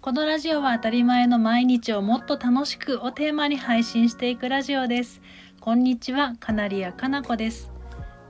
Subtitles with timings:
[0.00, 5.20] このラジオは当たり前の毎日をもっと楽しくをテーマに配信していくラジオです。
[5.60, 7.70] こんにちはカナリアかなこです。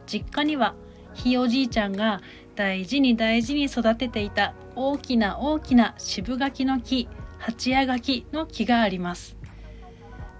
[0.06, 0.74] 実家には
[1.14, 2.20] ひいおじいちゃんが
[2.56, 7.08] 大事に大事に育てていた大きな大きな渋柿の木
[7.38, 9.36] 八夜柿の木があります。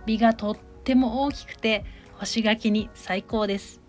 [0.06, 1.84] 実がとっても大きくて
[2.14, 3.87] 干し柿に最高です。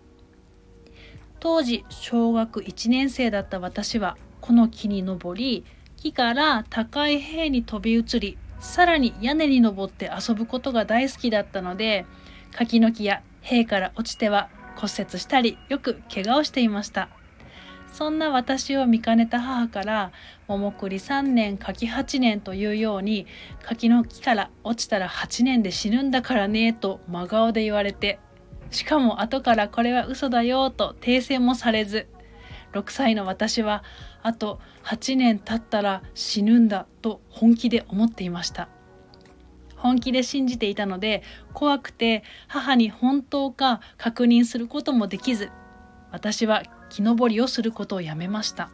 [1.40, 5.64] 当時小学1年生だった私はこの木に登り
[5.96, 12.04] 木から高い塀に飛び移りさらに屋根に登って遊ぶことが大好きだったので
[12.52, 17.08] 柿の木や塀から落ちては骨折したりよく怪我をしていました。
[17.92, 20.12] そんな私を見かねた母から
[20.46, 23.26] 「桃栗3年柿8年」というように
[23.62, 28.20] 柿の木から落ちたら8年で死ぬんだからねと真顔で言われて
[28.70, 32.06] しかも後からこれは嘘だよと訂正もされず
[32.72, 33.82] 6歳の私は
[34.22, 38.68] あと8年経ったら死ぬんだと本気で思っていました。
[39.76, 41.22] 本気で信じていたので
[41.54, 45.50] 怖くて母に本当か確認することもできず
[46.12, 48.70] 私は木登りをすることをやめました。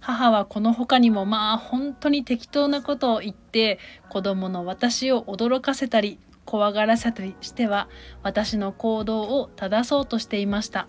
[0.00, 7.90] 母はこの他にもまあ本当に適当なことを言って子供の私を驚かせたり怖がらせたりしては
[8.22, 10.88] 私の行動を正そうとしていました。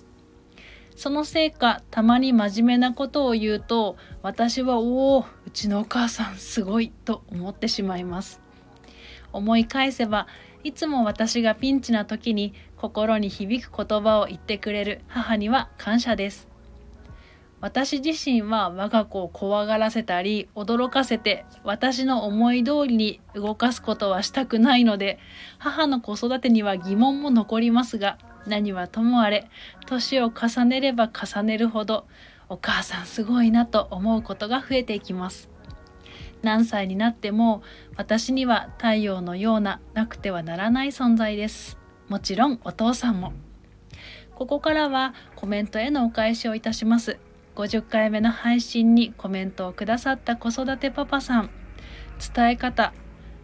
[0.96, 8.40] そのせいかたまに真面目なことを言うと私はおおうちのお母さんすごいと思ってしまいます。
[9.34, 10.28] 思い返せば
[10.64, 16.48] いつも私がピンチな時に心に響く言葉を言ってくれる母には感謝です。
[17.62, 25.20] 私自身は我が子を怖がらせたり驚かせて私の思い通りに動かすことはしたくないので
[25.58, 29.50] 母の子育てには疑問も残りますが何はともあれ
[29.88, 32.08] 年を重ねれば重ねるほど
[32.48, 35.50] お母さんすごいなと思うことが増えていきます。
[36.42, 37.62] 何歳になっても
[37.96, 41.78] 私には太陽のようななくてはならない存在です。
[42.08, 43.34] もちろんお父さんも。
[44.34, 47.20] ここからはコメントへのお返しをいたします。
[47.60, 51.50] 50回目の配信にコメントをくださった子育てパパさん。
[52.34, 52.94] 伝え方。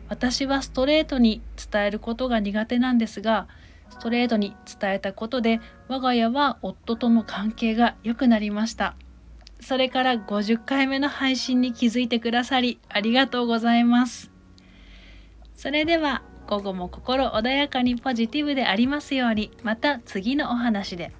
[0.07, 3.47] 私はストレートに伝えることが苦手なんですが
[3.89, 8.95] ストレートに伝えたことで我が家は夫との関係が良くなりました。
[9.59, 14.31] それから50回目の配信に気づいてくださりありがとうございます。
[15.55, 21.11] それでは午後も心穏やかにポジティブでありますようにまた次のお話で。